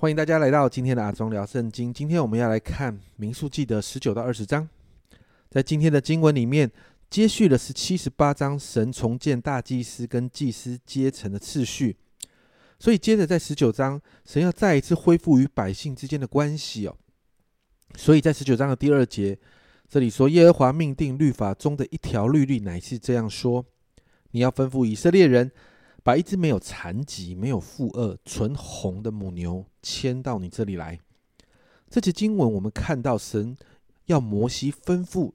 [0.00, 1.92] 欢迎大家来到今天的阿忠聊圣经。
[1.92, 4.66] 今天我们要来看民数记的十九到二十章。
[5.50, 6.70] 在今天的经文里面，
[7.10, 11.98] 接续了是七十八章神重建大祭司跟祭司阶层的次序。
[12.78, 16.96] 所以接着在十九章，神要再一次恢复与百姓之间的关系哦。
[17.94, 19.38] 所以在十九章的第二节，
[19.86, 23.66] 这里说耶和华命定律法中的一条律例，乃是这样说：
[24.30, 25.52] 你要吩咐以色列人。
[26.02, 30.98] 把一只没有残疾、没有负恶、纯红的母牛牵到你这里来。
[31.88, 33.56] 这节经文，我们看到神
[34.06, 35.32] 要摩西吩咐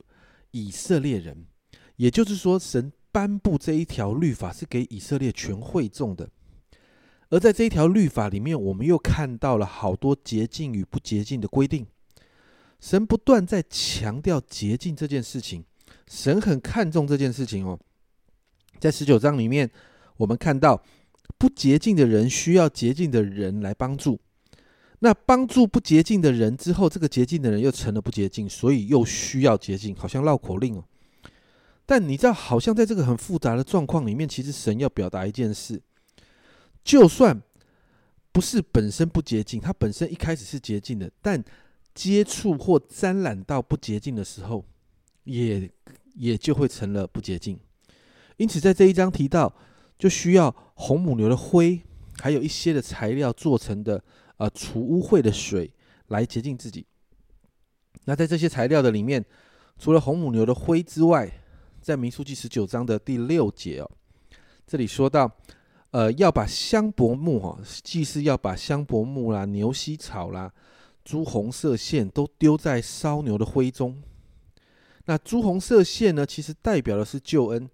[0.52, 1.46] 以色列人，
[1.98, 6.30] 也就是说，神颁布这一条律法是给以色列全会众的。
[7.30, 11.86] 而在这一条律法里面，我们又看到了好多洁净与不洁净的规定。
[12.80, 15.64] 神不断在强调洁净这件事情，
[16.08, 17.80] 神很看重这件事情哦。
[18.80, 19.70] 在十九章里面。
[20.18, 20.82] 我们看到
[21.38, 24.20] 不洁净的人需要洁净的人来帮助，
[25.00, 30.84] 那帮助不洁净的人之后，这个洁净的人又成了不洁净，所以又需要洁净，好像绕口令哦。
[31.86, 35.82] 但你知道，好像在这个很复杂的状况里面，其实神要表达一件事：
[36.84, 37.42] 就算
[38.32, 41.44] 不是本身不洁净，他本身一开始是洁净的，但
[41.94, 44.64] 接触或沾染到不洁净的时候，
[45.26, 45.70] 也
[46.16, 47.60] 也就会成了不洁净。
[48.38, 49.54] 因此，在这一章提到。
[49.98, 51.82] 就需要红母牛的灰，
[52.20, 54.04] 还有一些的材料做成的
[54.38, 55.72] 呃除污秽的水
[56.08, 56.86] 来洁净自己。
[58.04, 59.24] 那在这些材料的里面，
[59.80, 61.32] 除了红母牛的灰之外，
[61.82, 63.90] 在民数记十九章的第六节哦，
[64.68, 65.32] 这里说到，
[65.92, 70.54] 呃，要把香柏木哈，祭司要把香柏木啦、牛膝草啦、
[71.04, 74.02] 朱红色线都丢在烧牛的灰中。
[75.06, 77.70] 那朱红色线呢，其实代表的是救恩。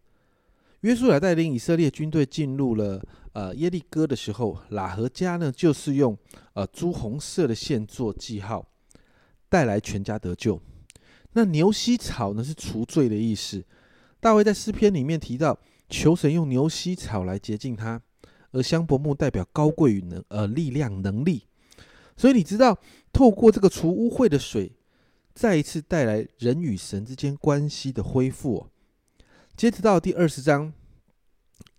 [0.82, 3.00] 约书亚带领以色列军队进入了
[3.34, 6.18] 呃耶利哥的时候，喇合家呢就是用
[6.54, 8.68] 呃朱红色的线做记号，
[9.48, 10.60] 带来全家得救。
[11.34, 13.64] 那牛膝草呢是除罪的意思。
[14.20, 18.02] 大卫在诗篇里面提到，求神用牛膝草来洁净他，
[18.52, 21.44] 而香柏木代表高贵与能呃力量能力。
[22.18, 22.80] 所以你知道，
[23.14, 24.72] 透过这个除污秽的水，
[25.36, 28.66] 再一次带来人与神之间关系的恢复。
[29.56, 30.74] 接着到第二十章，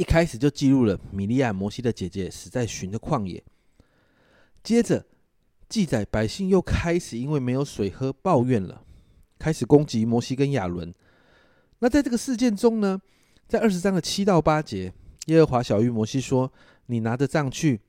[0.02, 3.40] 一开始就记录了米利亚摩西的姐姐死在寻的旷野。
[4.60, 5.06] 接着
[5.68, 8.82] 记载百姓又开始因为没有水喝抱怨了，
[9.38, 10.92] 开始攻击摩西跟亚伦。
[11.78, 13.00] 那在这个事件中呢，
[13.46, 14.92] 在二十章的七到八节，
[15.26, 16.52] 耶和华小玉摩西说
[16.86, 17.82] ：“你拿着杖去，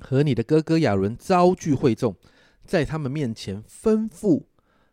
[0.00, 2.16] 和你的哥哥亚伦招聚会众，
[2.64, 4.44] 在他们面前吩咐，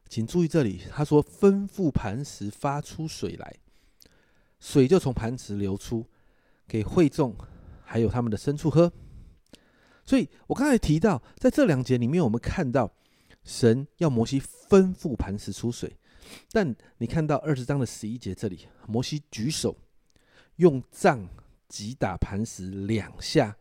[0.10, 3.56] 请注意这里，他说吩咐磐石发出水来。”
[4.60, 6.06] 水就从磐石流出，
[6.68, 7.36] 给会众
[7.84, 8.92] 还有他们的牲畜喝。
[10.06, 12.94] 所以我刚才提到，在这两节里面，我们看到
[13.44, 15.98] 神要摩西吩咐磐石出水，
[16.52, 19.78] 但你看到二十章的十一节这里，摩西举手
[20.58, 21.28] 用杖
[21.68, 23.56] 击打磐石两下，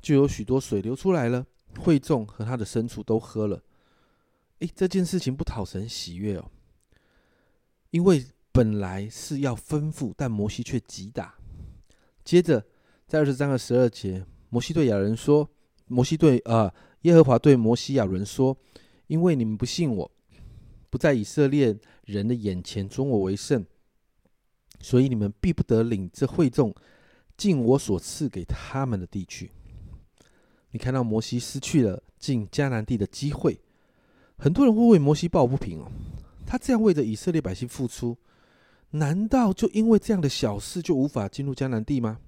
[0.00, 1.46] 就有许多水流出来了，
[1.80, 3.62] 会众和他的牲畜都喝了。
[4.60, 6.50] 诶，这件事情不讨神喜悦哦，
[7.90, 8.26] 因为。
[8.56, 11.34] 本来是要吩咐，但摩西却击打。
[12.24, 12.64] 接着，
[13.06, 15.48] 在二十三和十二节，摩西对亚人说
[15.86, 18.56] ：“摩西对啊，耶和华对摩西亚伦说，
[19.08, 20.10] 因为你们不信我，
[20.88, 21.76] 不在以色列
[22.06, 23.66] 人的眼前尊我为圣，
[24.80, 26.74] 所以你们必不得领这会众
[27.36, 29.50] 进我所赐给他们的地区。”
[30.72, 33.60] 你看到摩西失去了进迦南地的机会，
[34.38, 35.92] 很多人会为摩西抱不平哦。
[36.46, 38.16] 他这样为着以色列百姓付出。
[38.94, 42.20] 难道就因为这样的小事就无法进入迦南地吗？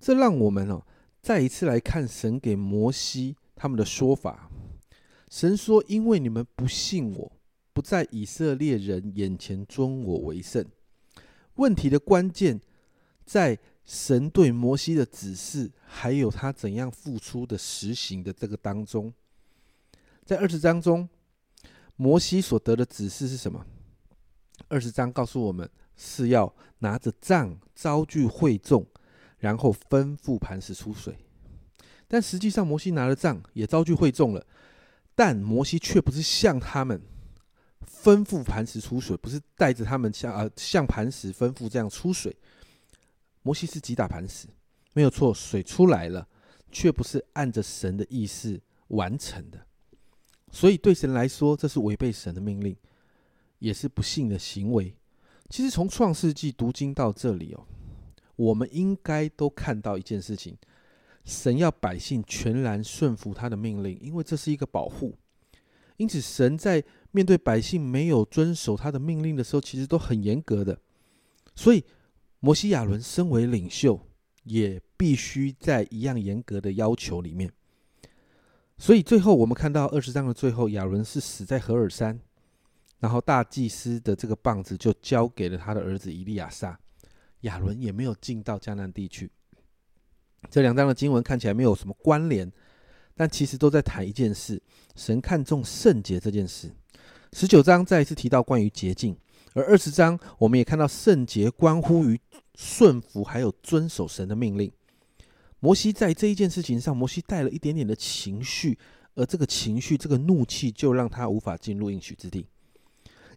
[0.00, 0.84] 这让我们哦
[1.22, 4.50] 再一次来看神给摩西他们的说法。
[5.28, 7.32] 神说：“因为你们不信我，
[7.72, 10.64] 不在以色列人眼前尊我为圣。”
[11.54, 12.60] 问题的关键
[13.24, 19.12] 在神对摩西的指示，还有他怎样付出的实行的这个当中。
[20.24, 21.08] 在二十章中，
[21.96, 23.64] 摩西所得的指示是什么？
[24.66, 28.86] 二十章告诉我们是要拿着杖招聚会众，
[29.38, 31.16] 然后吩咐磐石出水。
[32.06, 34.46] 但实际上，摩西拿了杖也招聚会众了，
[35.14, 37.00] 但摩西却不是向他们
[37.86, 42.34] 吩咐磐石出水，不是带着他们向啊向磐石吩咐这样出水。
[43.42, 44.46] 摩西是击打磐石，
[44.94, 46.26] 没有错，水出来了，
[46.72, 49.66] 却不是按着神的意思完成的。
[50.50, 52.76] 所以对神来说，这是违背神的命令。
[53.58, 54.94] 也是不幸的行为。
[55.48, 57.64] 其实从创世纪读经到这里哦，
[58.36, 60.56] 我们应该都看到一件事情：
[61.24, 65.16] 神要百姓全然顺服他的命令，因为这是一个保护。
[65.96, 70.78] 因此，神在面对百姓没有遵守他的命令的时候，其实都很严格的。
[71.56, 71.84] 所以，
[72.38, 74.00] 摩西亚伦身为领袖，
[74.44, 77.50] 也必须在一样严格的要求里面。
[78.76, 82.20] 所以，最后我们看到二十章的最后，亚伦是死在何尔山，
[82.98, 86.78] 然后大祭司的这个棒子就交给了他的儿子伊利亚撒。
[87.42, 89.30] 亚伦也没有进到迦南地区。
[90.50, 92.50] 这两章的经文看起来没有什么关联，
[93.14, 94.60] 但其实都在谈一件事：
[94.96, 96.72] 神看重圣洁这件事。
[97.32, 99.16] 十九章再一次提到关于洁净，
[99.52, 102.20] 而二十章我们也看到圣洁关乎于
[102.56, 104.72] 顺服，还有遵守神的命令。
[105.60, 108.78] 摩西在这一件事情上，摩西带了一点点的情绪，
[109.14, 112.46] 而这个情绪、这个怒气，就让他无法进入应许之地。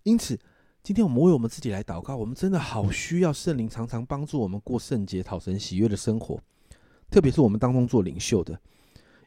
[0.04, 0.40] 因此，
[0.84, 6.42] 今天我们为我们自己来祷告，我们真的好需要圣灵常常帮助我们过圣洁、讨神喜悦的生活。
[7.10, 8.60] 特别是我们当中做领袖的，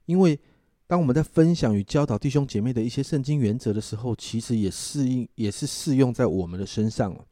[0.07, 0.39] 因为
[0.87, 7.25] 当我们在分享与教导弟兄姐妹的一些圣经原则的时候，其实也适应也是适用在我们的身上了。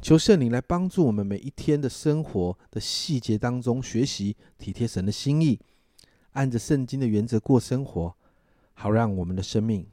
[0.00, 5.58] 求圣灵来帮助我们每一天的生活的细节当中学习体贴神的心意，
[6.32, 8.14] 按着圣经的原则过生活，
[8.74, 9.86] 好让我们的生命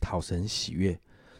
[0.00, 0.98] 讨神喜悦。